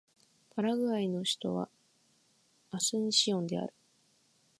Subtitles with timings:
[0.55, 1.69] パラグアイの首都は
[2.71, 3.73] アスンシオンである